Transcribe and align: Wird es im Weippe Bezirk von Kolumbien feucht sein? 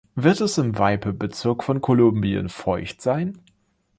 Wird 0.15 0.41
es 0.41 0.57
im 0.57 0.79
Weippe 0.79 1.13
Bezirk 1.13 1.63
von 1.63 1.79
Kolumbien 1.79 2.49
feucht 2.49 3.03
sein? 3.03 3.37